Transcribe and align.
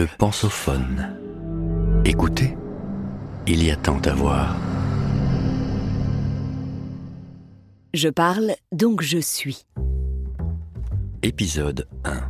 Le 0.00 0.06
pensophone. 0.16 1.14
Écoutez, 2.06 2.56
il 3.46 3.62
y 3.62 3.70
a 3.70 3.76
tant 3.76 3.98
à 3.98 4.14
voir. 4.14 4.56
Je 7.92 8.08
parle, 8.08 8.54
donc 8.72 9.02
je 9.02 9.18
suis. 9.18 9.66
Épisode 11.22 11.86
1. 12.04 12.22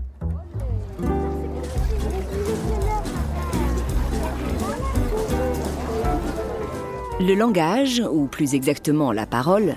Le 7.20 7.34
langage, 7.34 8.02
ou 8.10 8.26
plus 8.26 8.54
exactement 8.54 9.12
la 9.12 9.26
parole, 9.26 9.76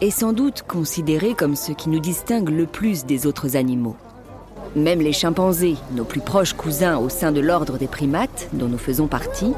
est 0.00 0.10
sans 0.10 0.32
doute 0.32 0.64
considéré 0.66 1.34
comme 1.34 1.54
ce 1.54 1.70
qui 1.70 1.88
nous 1.88 2.00
distingue 2.00 2.48
le 2.48 2.66
plus 2.66 3.06
des 3.06 3.28
autres 3.28 3.54
animaux. 3.54 3.96
Même 4.76 5.00
les 5.00 5.12
chimpanzés, 5.12 5.76
nos 5.92 6.04
plus 6.04 6.20
proches 6.20 6.52
cousins 6.52 6.98
au 6.98 7.08
sein 7.08 7.32
de 7.32 7.40
l'ordre 7.40 7.78
des 7.78 7.86
primates, 7.86 8.48
dont 8.52 8.68
nous 8.68 8.78
faisons 8.78 9.06
partie, 9.06 9.54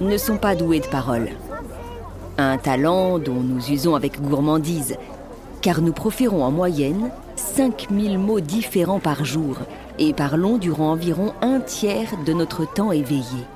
ne 0.00 0.16
sont 0.16 0.36
pas 0.36 0.54
doués 0.54 0.80
de 0.80 0.86
parole. 0.86 1.30
Un 2.38 2.58
talent 2.58 3.18
dont 3.18 3.40
nous 3.40 3.70
usons 3.70 3.94
avec 3.94 4.20
gourmandise, 4.20 4.96
car 5.60 5.80
nous 5.80 5.92
proférons 5.92 6.42
en 6.42 6.50
moyenne 6.50 7.10
5000 7.36 8.18
mots 8.18 8.40
différents 8.40 9.00
par 9.00 9.24
jour 9.24 9.56
et 9.98 10.12
parlons 10.12 10.58
durant 10.58 10.90
environ 10.90 11.32
un 11.40 11.60
tiers 11.60 12.10
de 12.26 12.32
notre 12.32 12.64
temps 12.70 12.92
éveillé. 12.92 13.46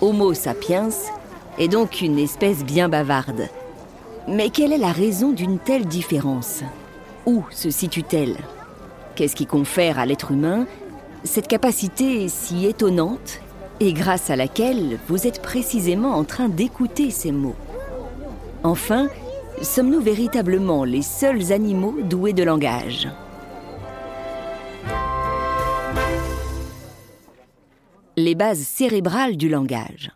Homo 0.00 0.32
sapiens 0.32 0.88
est 1.58 1.68
donc 1.68 2.00
une 2.00 2.18
espèce 2.18 2.64
bien 2.64 2.88
bavarde. 2.88 3.48
Mais 4.26 4.48
quelle 4.48 4.72
est 4.72 4.78
la 4.78 4.92
raison 4.92 5.32
d'une 5.32 5.58
telle 5.58 5.86
différence? 5.86 6.62
Où 7.26 7.42
se 7.50 7.70
situe-t-elle? 7.70 8.36
Qu'est-ce 9.16 9.36
qui 9.36 9.46
confère 9.46 9.98
à 9.98 10.06
l'être 10.06 10.32
humain 10.32 10.66
cette 11.22 11.46
capacité 11.48 12.28
si 12.28 12.66
étonnante 12.66 13.40
et 13.80 13.92
grâce 13.92 14.28
à 14.28 14.36
laquelle 14.36 14.98
vous 15.08 15.26
êtes 15.26 15.40
précisément 15.40 16.16
en 16.16 16.24
train 16.24 16.48
d'écouter 16.48 17.10
ces 17.10 17.32
mots? 17.32 17.54
Enfin, 18.64 19.08
sommes-nous 19.62 20.00
véritablement 20.00 20.84
les 20.84 21.02
seuls 21.02 21.52
animaux 21.52 21.94
doués 22.02 22.32
de 22.32 22.42
langage? 22.42 23.08
Les 28.16 28.34
bases 28.34 28.60
cérébrales 28.60 29.36
du 29.36 29.48
langage. 29.48 30.10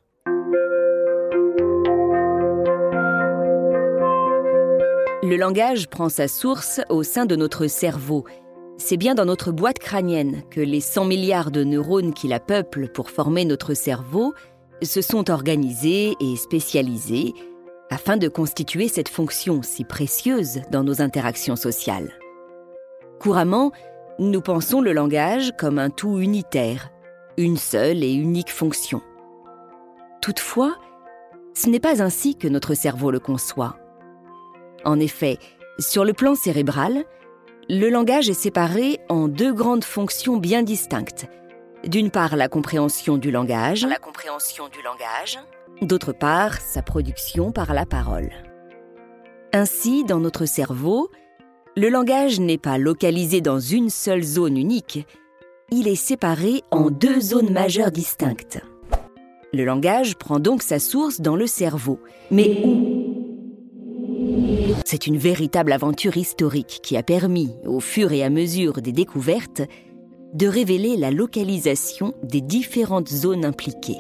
Le 5.23 5.37
langage 5.37 5.89
prend 5.89 6.09
sa 6.09 6.27
source 6.27 6.81
au 6.89 7.03
sein 7.03 7.27
de 7.27 7.37
notre 7.37 7.67
cerveau. 7.67 8.25
C'est 8.81 8.97
bien 8.97 9.17
dans 9.17 9.25
notre 9.25 9.51
boîte 9.51 9.81
crânienne 9.81 10.43
que 10.51 10.61
les 10.61 10.81
100 10.81 11.05
milliards 11.05 11.51
de 11.51 11.65
neurones 11.65 12.15
qui 12.15 12.29
la 12.29 12.39
peuplent 12.39 12.89
pour 12.89 13.11
former 13.11 13.45
notre 13.45 13.75
cerveau 13.75 14.35
se 14.83 15.03
sont 15.03 15.31
organisés 15.31 16.15
et 16.21 16.37
spécialisés 16.37 17.35
afin 17.91 18.17
de 18.17 18.29
constituer 18.29 18.87
cette 18.87 19.09
fonction 19.09 19.63
si 19.63 19.83
précieuse 19.83 20.61
dans 20.71 20.85
nos 20.85 21.03
interactions 21.03 21.57
sociales. 21.57 22.13
Couramment, 23.19 23.73
nous 24.21 24.41
pensons 24.41 24.81
le 24.81 24.93
langage 24.93 25.53
comme 25.59 25.81
un 25.81 25.91
tout 25.91 26.21
unitaire, 26.21 26.91
une 27.37 27.57
seule 27.57 28.05
et 28.05 28.13
unique 28.13 28.53
fonction. 28.53 29.03
Toutefois, 30.23 30.77
ce 31.53 31.69
n'est 31.69 31.81
pas 31.81 32.01
ainsi 32.01 32.37
que 32.37 32.47
notre 32.47 32.75
cerveau 32.75 33.11
le 33.11 33.19
conçoit. 33.19 33.77
En 34.85 35.01
effet, 35.01 35.39
sur 35.81 36.05
le 36.05 36.13
plan 36.13 36.37
cérébral, 36.37 37.05
le 37.71 37.91
langage 37.91 38.31
est 38.31 38.35
séparé 38.35 38.99
en 39.11 39.29
deux 39.29 39.53
grandes 39.53 39.85
fonctions 39.85 40.39
bien 40.39 40.63
distinctes. 40.63 41.27
D'une 41.85 42.11
part, 42.11 42.35
la 42.35 42.49
compréhension 42.49 43.19
du 43.19 43.31
langage, 43.31 43.85
la 43.85 43.99
compréhension 43.99 44.69
du 44.69 44.83
langage, 44.83 45.39
d'autre 45.83 46.13
part, 46.13 46.61
sa 46.61 46.81
production 46.81 47.53
par 47.53 47.75
la 47.75 47.85
parole. 47.85 48.31
Ainsi, 49.53 50.05
dans 50.05 50.19
notre 50.19 50.47
cerveau, 50.47 51.11
le 51.77 51.91
langage 51.91 52.41
n'est 52.41 52.59
pas 52.59 52.79
localisé 52.79 53.43
dans 53.43 53.61
une 53.61 53.91
seule 53.91 54.23
zone 54.23 54.57
unique, 54.57 55.07
il 55.71 55.89
est 55.89 55.95
séparé 55.95 56.63
en 56.71 56.91
deux 56.91 57.21
zones 57.21 57.53
majeures 57.53 57.93
distinctes. 57.93 58.61
Le 59.53 59.65
langage 59.65 60.17
prend 60.17 60.41
donc 60.41 60.63
sa 60.63 60.79
source 60.79 61.21
dans 61.21 61.37
le 61.37 61.47
cerveau. 61.47 62.01
Mais 62.31 62.63
où 62.65 62.88
c'est 64.89 65.07
une 65.07 65.19
véritable 65.19 65.73
aventure 65.73 66.17
historique 66.17 66.81
qui 66.83 66.97
a 66.97 67.03
permis, 67.03 67.55
au 67.67 67.79
fur 67.79 68.11
et 68.11 68.25
à 68.25 68.31
mesure 68.31 68.81
des 68.81 68.93
découvertes, 68.93 69.61
de 70.33 70.47
révéler 70.47 70.97
la 70.97 71.11
localisation 71.11 72.15
des 72.23 72.41
différentes 72.41 73.11
zones 73.11 73.45
impliquées. 73.45 73.99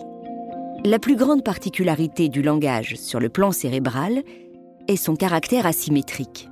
La 0.87 0.98
plus 0.98 1.16
grande 1.16 1.44
particularité 1.44 2.31
du 2.31 2.41
langage 2.41 2.94
sur 2.94 3.21
le 3.21 3.28
plan 3.28 3.53
cérébral 3.53 4.22
est 4.88 4.97
son 4.97 5.15
caractère 5.15 5.66
asymétrique. 5.66 6.48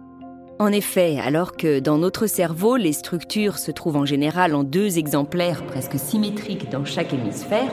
En 0.59 0.69
effet, 0.69 1.19
alors 1.19 1.57
que 1.57 1.81
dans 1.81 1.97
notre 1.97 2.27
cerveau, 2.27 2.77
les 2.77 2.93
structures 2.93 3.57
se 3.57 3.71
trouvent 3.71 3.97
en 3.97 4.05
général 4.05 4.55
en 4.55 4.65
deux 4.65 4.99
exemplaires 4.99 5.65
presque 5.65 5.99
symétriques 5.99 6.69
dans 6.69 6.85
chaque 6.85 7.15
hémisphère, 7.15 7.73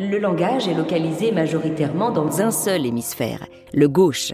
le 0.00 0.18
langage 0.18 0.66
est 0.66 0.74
localisé 0.74 1.30
majoritairement 1.30 2.10
dans 2.10 2.40
un 2.40 2.50
seul 2.50 2.86
hémisphère, 2.86 3.46
le 3.72 3.88
gauche, 3.88 4.32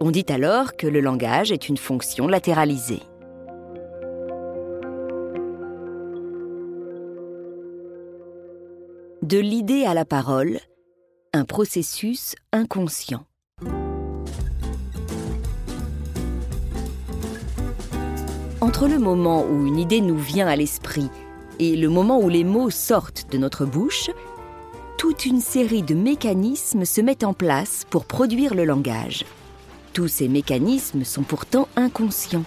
on 0.00 0.10
dit 0.10 0.26
alors 0.28 0.76
que 0.76 0.86
le 0.86 1.00
langage 1.00 1.52
est 1.52 1.68
une 1.68 1.76
fonction 1.76 2.28
latéralisée. 2.28 3.02
De 9.22 9.38
l'idée 9.38 9.84
à 9.84 9.94
la 9.94 10.04
parole, 10.04 10.60
un 11.32 11.44
processus 11.44 12.36
inconscient. 12.52 13.24
Entre 18.60 18.88
le 18.88 18.98
moment 18.98 19.44
où 19.44 19.66
une 19.66 19.78
idée 19.78 20.00
nous 20.00 20.18
vient 20.18 20.46
à 20.46 20.56
l'esprit 20.56 21.08
et 21.58 21.76
le 21.76 21.88
moment 21.88 22.20
où 22.20 22.28
les 22.28 22.44
mots 22.44 22.70
sortent 22.70 23.32
de 23.32 23.38
notre 23.38 23.64
bouche, 23.64 24.10
toute 24.98 25.26
une 25.26 25.40
série 25.40 25.82
de 25.82 25.94
mécanismes 25.94 26.84
se 26.84 27.00
mettent 27.00 27.24
en 27.24 27.32
place 27.32 27.84
pour 27.90 28.04
produire 28.04 28.54
le 28.54 28.64
langage. 28.64 29.24
Tous 29.96 30.08
ces 30.08 30.28
mécanismes 30.28 31.04
sont 31.04 31.22
pourtant 31.22 31.68
inconscients. 31.74 32.44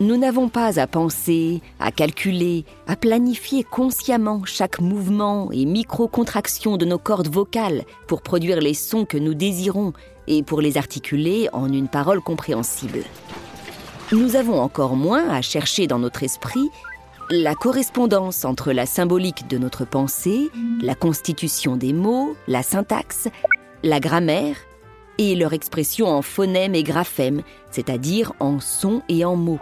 Nous 0.00 0.18
n'avons 0.18 0.50
pas 0.50 0.78
à 0.78 0.86
penser, 0.86 1.62
à 1.80 1.90
calculer, 1.90 2.66
à 2.86 2.94
planifier 2.94 3.64
consciemment 3.64 4.42
chaque 4.44 4.82
mouvement 4.82 5.50
et 5.50 5.64
micro-contraction 5.64 6.76
de 6.76 6.84
nos 6.84 6.98
cordes 6.98 7.32
vocales 7.32 7.84
pour 8.06 8.20
produire 8.20 8.60
les 8.60 8.74
sons 8.74 9.06
que 9.06 9.16
nous 9.16 9.32
désirons 9.32 9.94
et 10.26 10.42
pour 10.42 10.60
les 10.60 10.76
articuler 10.76 11.48
en 11.54 11.72
une 11.72 11.88
parole 11.88 12.20
compréhensible. 12.20 13.00
Nous 14.12 14.36
avons 14.36 14.60
encore 14.60 14.94
moins 14.94 15.30
à 15.30 15.40
chercher 15.40 15.86
dans 15.86 15.98
notre 15.98 16.22
esprit 16.22 16.68
la 17.30 17.54
correspondance 17.54 18.44
entre 18.44 18.72
la 18.72 18.84
symbolique 18.84 19.48
de 19.48 19.56
notre 19.56 19.86
pensée, 19.86 20.50
la 20.82 20.94
constitution 20.94 21.78
des 21.78 21.94
mots, 21.94 22.36
la 22.46 22.62
syntaxe, 22.62 23.28
la 23.82 24.00
grammaire 24.00 24.56
et 25.18 25.34
leur 25.34 25.52
expression 25.52 26.06
en 26.06 26.22
phonème 26.22 26.74
et 26.74 26.82
graphème, 26.82 27.42
c'est-à-dire 27.70 28.32
en 28.40 28.60
sons 28.60 29.02
et 29.08 29.24
en 29.24 29.36
mots. 29.36 29.60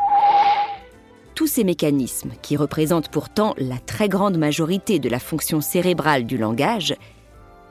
Tous 1.35 1.47
ces 1.47 1.65
mécanismes, 1.65 2.33
qui 2.43 2.57
représentent 2.57 3.11
pourtant 3.11 3.55
la 3.59 3.79
très 3.79 4.09
grande 4.09 4.37
majorité 4.37 4.99
de 4.99 5.09
la 5.09 5.19
fonction 5.19 5.61
cérébrale 5.61 6.25
du 6.25 6.37
langage, 6.37 6.95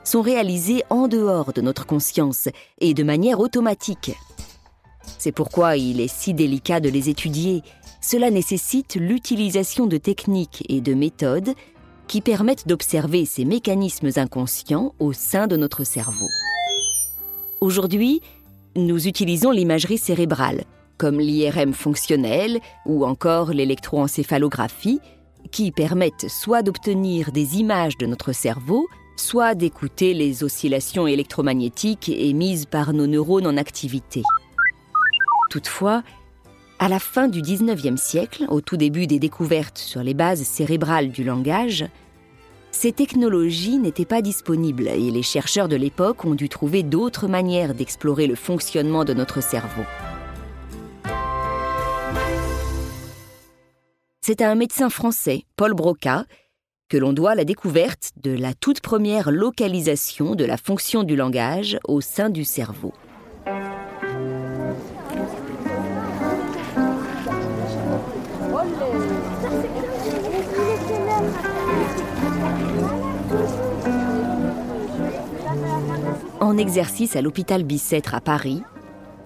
sont 0.04 0.22
réalisés 0.22 0.82
en 0.90 1.06
dehors 1.08 1.52
de 1.52 1.60
notre 1.60 1.86
conscience 1.86 2.48
et 2.80 2.92
de 2.92 3.04
manière 3.04 3.40
automatique. 3.40 4.16
C'est 5.18 5.32
pourquoi 5.32 5.76
il 5.76 6.00
est 6.00 6.12
si 6.12 6.34
délicat 6.34 6.80
de 6.80 6.88
les 6.88 7.08
étudier. 7.08 7.62
Cela 8.00 8.30
nécessite 8.30 8.96
l'utilisation 8.96 9.86
de 9.86 9.96
techniques 9.96 10.64
et 10.68 10.80
de 10.80 10.94
méthodes 10.94 11.54
qui 12.08 12.20
permettent 12.20 12.66
d'observer 12.66 13.24
ces 13.24 13.44
mécanismes 13.44 14.10
inconscients 14.16 14.94
au 14.98 15.12
sein 15.12 15.46
de 15.46 15.56
notre 15.56 15.84
cerveau. 15.84 16.28
Aujourd'hui, 17.62 18.22
nous 18.74 19.06
utilisons 19.06 19.52
l'imagerie 19.52 19.96
cérébrale, 19.96 20.64
comme 20.98 21.20
l'IRM 21.20 21.74
fonctionnel 21.74 22.58
ou 22.86 23.04
encore 23.04 23.50
l'électroencéphalographie, 23.52 24.98
qui 25.52 25.70
permettent 25.70 26.28
soit 26.28 26.62
d'obtenir 26.62 27.30
des 27.30 27.58
images 27.58 27.96
de 27.98 28.06
notre 28.06 28.32
cerveau, 28.32 28.88
soit 29.16 29.54
d'écouter 29.54 30.12
les 30.12 30.42
oscillations 30.42 31.06
électromagnétiques 31.06 32.08
émises 32.08 32.66
par 32.66 32.92
nos 32.92 33.06
neurones 33.06 33.46
en 33.46 33.56
activité. 33.56 34.24
Toutefois, 35.48 36.02
à 36.80 36.88
la 36.88 36.98
fin 36.98 37.28
du 37.28 37.42
19e 37.42 37.96
siècle, 37.96 38.44
au 38.48 38.60
tout 38.60 38.76
début 38.76 39.06
des 39.06 39.20
découvertes 39.20 39.78
sur 39.78 40.02
les 40.02 40.14
bases 40.14 40.42
cérébrales 40.42 41.12
du 41.12 41.22
langage, 41.22 41.84
ces 42.72 42.90
technologies 42.90 43.78
n'étaient 43.78 44.04
pas 44.06 44.22
disponibles 44.22 44.88
et 44.88 45.10
les 45.10 45.22
chercheurs 45.22 45.68
de 45.68 45.76
l'époque 45.76 46.24
ont 46.24 46.34
dû 46.34 46.48
trouver 46.48 46.82
d'autres 46.82 47.28
manières 47.28 47.74
d'explorer 47.74 48.26
le 48.26 48.34
fonctionnement 48.34 49.04
de 49.04 49.14
notre 49.14 49.40
cerveau. 49.40 49.84
C'est 54.20 54.40
à 54.40 54.50
un 54.50 54.54
médecin 54.54 54.88
français, 54.88 55.44
Paul 55.56 55.74
Broca, 55.74 56.24
que 56.88 56.96
l'on 56.96 57.12
doit 57.12 57.34
la 57.34 57.44
découverte 57.44 58.10
de 58.22 58.32
la 58.32 58.54
toute 58.54 58.80
première 58.80 59.30
localisation 59.30 60.34
de 60.34 60.44
la 60.44 60.56
fonction 60.56 61.02
du 61.04 61.16
langage 61.16 61.78
au 61.84 62.00
sein 62.00 62.30
du 62.30 62.44
cerveau. 62.44 62.92
En 76.52 76.58
exercice 76.58 77.16
à 77.16 77.22
l'hôpital 77.22 77.64
Bicêtre 77.64 78.14
à 78.14 78.20
Paris, 78.20 78.60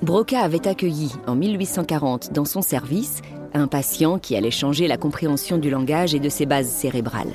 Broca 0.00 0.42
avait 0.42 0.68
accueilli 0.68 1.10
en 1.26 1.34
1840 1.34 2.32
dans 2.32 2.44
son 2.44 2.62
service 2.62 3.20
un 3.52 3.66
patient 3.66 4.20
qui 4.20 4.36
allait 4.36 4.52
changer 4.52 4.86
la 4.86 4.96
compréhension 4.96 5.58
du 5.58 5.68
langage 5.68 6.14
et 6.14 6.20
de 6.20 6.28
ses 6.28 6.46
bases 6.46 6.68
cérébrales. 6.68 7.32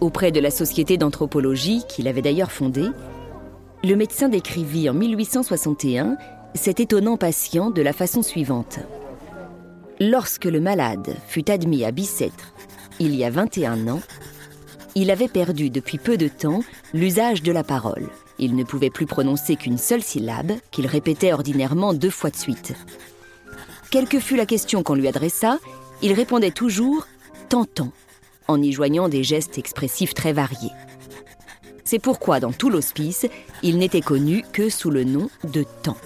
Auprès 0.00 0.32
de 0.32 0.40
la 0.40 0.50
Société 0.50 0.96
d'anthropologie, 0.96 1.82
qu'il 1.86 2.08
avait 2.08 2.22
d'ailleurs 2.22 2.50
fondée, 2.50 2.88
le 3.82 3.94
médecin 3.94 4.30
décrivit 4.30 4.88
en 4.88 4.94
1861 4.94 6.16
cet 6.54 6.80
étonnant 6.80 7.18
patient 7.18 7.70
de 7.70 7.82
la 7.82 7.92
façon 7.92 8.22
suivante. 8.22 8.78
Lorsque 10.00 10.46
le 10.46 10.62
malade 10.62 11.14
fut 11.26 11.50
admis 11.50 11.84
à 11.84 11.90
Bicêtre, 11.90 12.54
il 12.98 13.14
y 13.14 13.22
a 13.22 13.28
21 13.28 13.86
ans, 13.86 14.00
il 14.94 15.10
avait 15.10 15.28
perdu 15.28 15.68
depuis 15.68 15.98
peu 15.98 16.16
de 16.16 16.28
temps 16.28 16.60
l'usage 16.94 17.42
de 17.42 17.52
la 17.52 17.64
parole. 17.64 18.08
Il 18.38 18.56
ne 18.56 18.64
pouvait 18.64 18.90
plus 18.90 19.06
prononcer 19.06 19.56
qu'une 19.56 19.78
seule 19.78 20.02
syllabe, 20.02 20.52
qu'il 20.70 20.86
répétait 20.86 21.32
ordinairement 21.32 21.94
deux 21.94 22.10
fois 22.10 22.30
de 22.30 22.36
suite. 22.36 22.74
Quelle 23.90 24.08
que 24.08 24.18
fût 24.18 24.36
la 24.36 24.46
question 24.46 24.82
qu'on 24.82 24.94
lui 24.94 25.08
adressa, 25.08 25.58
il 26.02 26.12
répondait 26.12 26.50
toujours 26.50 27.06
tentant, 27.48 27.92
en 28.48 28.60
y 28.60 28.72
joignant 28.72 29.08
des 29.08 29.22
gestes 29.22 29.58
expressifs 29.58 30.14
très 30.14 30.32
variés. 30.32 30.72
C'est 31.84 31.98
pourquoi 31.98 32.40
dans 32.40 32.52
tout 32.52 32.70
l'hospice, 32.70 33.26
il 33.62 33.78
n'était 33.78 34.00
connu 34.00 34.42
que 34.52 34.68
sous 34.68 34.90
le 34.90 35.04
nom 35.04 35.28
de 35.44 35.64
temps. 35.82 35.96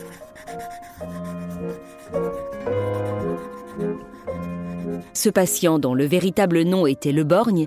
Ce 5.14 5.28
patient, 5.28 5.78
dont 5.78 5.94
le 5.94 6.04
véritable 6.04 6.62
nom 6.62 6.86
était 6.86 7.12
Le 7.12 7.24
Borgne, 7.24 7.66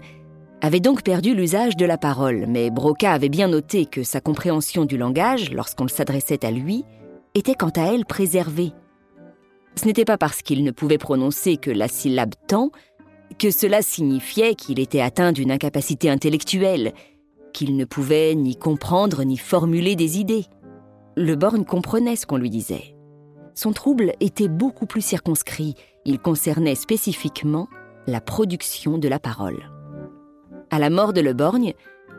avait 0.61 0.79
donc 0.79 1.01
perdu 1.01 1.33
l'usage 1.33 1.75
de 1.75 1.85
la 1.85 1.97
parole, 1.97 2.45
mais 2.47 2.69
Broca 2.69 3.11
avait 3.11 3.29
bien 3.29 3.47
noté 3.47 3.85
que 3.85 4.03
sa 4.03 4.21
compréhension 4.21 4.85
du 4.85 4.97
langage, 4.97 5.51
lorsqu'on 5.51 5.87
s'adressait 5.87 6.45
à 6.45 6.51
lui, 6.51 6.85
était 7.33 7.55
quant 7.55 7.71
à 7.75 7.93
elle 7.93 8.05
préservée. 8.05 8.71
Ce 9.75 9.85
n'était 9.85 10.05
pas 10.05 10.17
parce 10.17 10.41
qu'il 10.41 10.63
ne 10.63 10.71
pouvait 10.71 10.97
prononcer 10.97 11.57
que 11.57 11.71
la 11.71 11.87
syllabe 11.87 12.35
temps 12.47 12.71
que 13.39 13.49
cela 13.49 13.81
signifiait 13.81 14.55
qu'il 14.55 14.79
était 14.79 15.01
atteint 15.01 15.31
d'une 15.31 15.51
incapacité 15.51 16.09
intellectuelle, 16.09 16.93
qu'il 17.53 17.75
ne 17.75 17.85
pouvait 17.85 18.35
ni 18.35 18.55
comprendre 18.55 19.23
ni 19.23 19.37
formuler 19.37 19.95
des 19.95 20.19
idées. 20.19 20.45
Le 21.15 21.35
borgne 21.35 21.65
comprenait 21.65 22.15
ce 22.15 22.25
qu'on 22.25 22.37
lui 22.37 22.49
disait. 22.49 22.95
Son 23.55 23.73
trouble 23.73 24.13
était 24.19 24.47
beaucoup 24.47 24.85
plus 24.85 25.01
circonscrit, 25.01 25.75
il 26.05 26.19
concernait 26.19 26.75
spécifiquement 26.75 27.67
la 28.05 28.21
production 28.21 28.97
de 28.97 29.07
la 29.07 29.19
parole. 29.19 29.80
À 30.73 30.79
la 30.79 30.89
mort 30.89 31.11
de 31.11 31.19
Le 31.19 31.33
Borgne, 31.33 31.73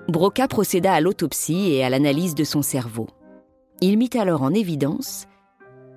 Broca 0.09 0.47
procéda 0.47 0.93
à 0.93 1.01
l'autopsie 1.01 1.73
et 1.73 1.83
à 1.83 1.89
l'analyse 1.89 2.35
de 2.35 2.45
son 2.45 2.61
cerveau. 2.61 3.09
Il 3.81 3.97
mit 3.97 4.11
alors 4.13 4.43
en 4.43 4.53
évidence 4.53 5.27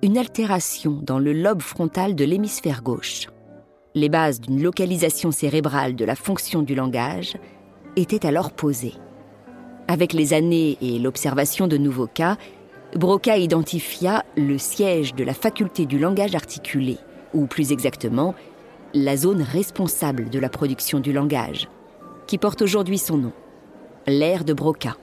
une 0.02 0.16
altération 0.16 0.98
dans 1.02 1.18
le 1.18 1.34
lobe 1.34 1.60
frontal 1.60 2.14
de 2.14 2.24
l'hémisphère 2.24 2.82
gauche. 2.82 3.26
Les 3.94 4.08
bases 4.08 4.40
d'une 4.40 4.62
localisation 4.62 5.32
cérébrale 5.32 5.96
de 5.96 6.04
la 6.06 6.16
fonction 6.16 6.62
du 6.62 6.74
langage 6.74 7.36
étaient 7.94 8.24
alors 8.24 8.52
posées. 8.52 8.94
Avec 9.86 10.14
les 10.14 10.32
années 10.32 10.78
et 10.80 10.98
l'observation 10.98 11.68
de 11.68 11.76
nouveaux 11.76 12.06
cas, 12.06 12.38
Broca 12.94 13.36
identifia 13.36 14.24
le 14.34 14.56
siège 14.56 15.14
de 15.14 15.24
la 15.24 15.34
faculté 15.34 15.84
du 15.84 15.98
langage 15.98 16.34
articulé, 16.34 16.96
ou 17.34 17.46
plus 17.46 17.70
exactement, 17.70 18.34
la 18.94 19.18
zone 19.18 19.42
responsable 19.42 20.30
de 20.30 20.38
la 20.38 20.48
production 20.48 21.00
du 21.00 21.12
langage, 21.12 21.68
qui 22.26 22.38
porte 22.38 22.62
aujourd'hui 22.62 22.98
son 22.98 23.18
nom, 23.18 23.32
l'air 24.06 24.44
de 24.44 24.52
Broca. 24.52 24.96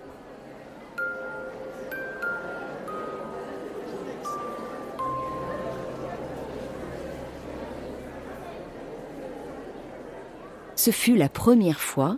Ce 10.75 10.91
fut 10.91 11.15
la 11.15 11.29
première 11.29 11.79
fois 11.79 12.17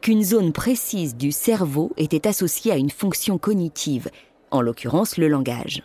qu'une 0.00 0.24
zone 0.24 0.52
précise 0.52 1.14
du 1.14 1.30
cerveau 1.30 1.92
était 1.96 2.26
associée 2.26 2.72
à 2.72 2.76
une 2.76 2.90
fonction 2.90 3.38
cognitive, 3.38 4.10
en 4.50 4.60
l'occurrence 4.60 5.18
le 5.18 5.28
langage. 5.28 5.84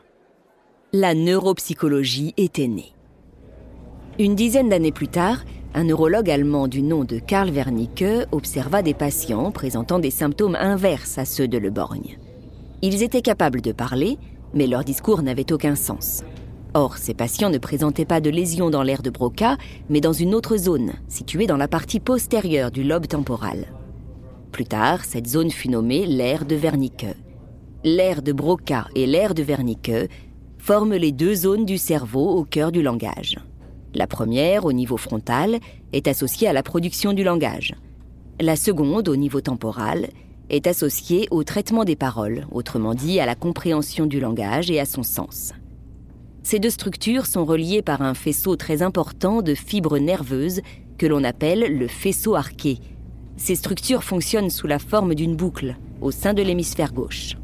La 0.94 1.14
neuropsychologie 1.14 2.34
était 2.38 2.68
née. 2.68 2.94
Une 4.18 4.34
dizaine 4.34 4.70
d'années 4.70 4.92
plus 4.92 5.10
tard, 5.10 5.44
un 5.78 5.84
neurologue 5.84 6.32
allemand 6.32 6.68
du 6.68 6.82
nom 6.82 7.04
de 7.04 7.20
Karl 7.20 7.52
Wernicke 7.52 8.26
observa 8.32 8.82
des 8.82 8.96
patients 8.96 9.52
présentant 9.52 10.00
des 10.00 10.10
symptômes 10.10 10.58
inverses 10.60 11.20
à 11.20 11.26
ceux 11.26 11.48
de 11.48 11.60
Le 11.60 11.70
Borgne. 11.70 12.18
Ils 12.82 13.04
étaient 13.04 13.22
capables 13.22 13.62
de 13.62 13.72
parler, 13.72 14.18
mais 14.56 14.66
leur 14.66 14.84
discours 14.84 15.22
n'avait 15.22 15.52
aucun 15.52 15.76
sens. 15.76 16.24
Or, 16.74 16.98
ces 16.98 17.14
patients 17.14 17.52
ne 17.52 17.60
présentaient 17.60 18.06
pas 18.06 18.22
de 18.22 18.32
lésions 18.32 18.72
dans 18.72 18.82
l'air 18.82 19.04
de 19.04 19.12
Broca, 19.12 19.56
mais 19.88 20.02
dans 20.02 20.14
une 20.14 20.34
autre 20.34 20.58
zone, 20.58 20.94
située 21.08 21.46
dans 21.46 21.58
la 21.58 21.68
partie 21.68 22.00
postérieure 22.00 22.72
du 22.72 22.84
lobe 22.84 23.06
temporal. 23.06 23.68
Plus 24.52 24.66
tard, 24.66 25.06
cette 25.06 25.28
zone 25.28 25.52
fut 25.52 25.70
nommée 25.70 26.08
l'air 26.08 26.46
de 26.46 26.56
Wernicke. 26.56 27.16
L'air 27.84 28.24
de 28.24 28.32
Broca 28.32 28.88
et 28.96 29.06
l'air 29.06 29.36
de 29.36 29.44
Wernicke 29.44 30.10
forment 30.58 30.96
les 30.96 31.12
deux 31.12 31.36
zones 31.36 31.66
du 31.66 31.78
cerveau 31.78 32.32
au 32.32 32.46
cœur 32.46 32.72
du 32.72 32.82
langage. 32.82 33.38
La 33.98 34.06
première, 34.06 34.66
au 34.66 34.74
niveau 34.74 34.96
frontal, 34.96 35.58
est 35.92 36.08
associée 36.08 36.48
à 36.48 36.54
la 36.54 36.62
production 36.62 37.14
du 37.14 37.24
langage. 37.24 37.74
La 38.40 38.56
seconde, 38.56 39.10
au 39.10 39.16
niveau 39.16 39.42
temporal, 39.42 40.10
est 40.52 40.68
associée 40.68 41.28
au 41.32 41.44
traitement 41.44 41.84
des 41.84 41.96
paroles, 41.96 42.46
autrement 42.52 42.94
dit 42.94 43.20
à 43.20 43.26
la 43.26 43.34
compréhension 43.34 44.06
du 44.06 44.20
langage 44.20 44.70
et 44.70 44.80
à 44.80 44.86
son 44.86 45.02
sens. 45.02 45.54
Ces 46.44 46.60
deux 46.60 46.70
structures 46.70 47.26
sont 47.26 47.44
reliées 47.44 47.82
par 47.82 48.04
un 48.04 48.14
faisceau 48.14 48.56
très 48.56 48.84
important 48.84 49.42
de 49.42 49.56
fibres 49.56 49.98
nerveuses 49.98 50.62
que 51.00 51.08
l'on 51.08 51.24
appelle 51.24 51.80
le 51.80 51.88
faisceau 51.88 52.36
arqué. 52.36 52.78
Ces 53.36 53.56
structures 53.56 54.04
fonctionnent 54.04 54.52
sous 54.52 54.68
la 54.68 54.78
forme 54.78 55.16
d'une 55.16 55.36
boucle 55.36 55.76
au 56.02 56.12
sein 56.12 56.36
de 56.36 56.44
l'hémisphère 56.44 56.94
gauche. 56.94 57.36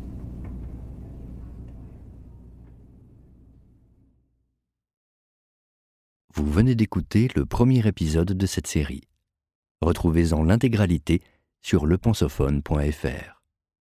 Vous 6.36 6.52
venez 6.52 6.74
d'écouter 6.74 7.28
le 7.36 7.46
premier 7.46 7.88
épisode 7.88 8.34
de 8.34 8.46
cette 8.48 8.66
série. 8.66 9.04
Retrouvez-en 9.82 10.44
l'intégralité 10.44 11.22
sur 11.62 11.86
lepensophone.fr. 11.86 13.43